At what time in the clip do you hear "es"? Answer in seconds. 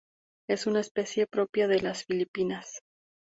0.49-0.65